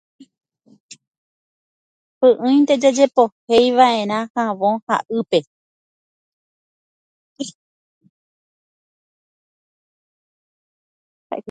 [2.19, 5.47] Py'ỹi jajepoheiva'erã havõ ha ýre.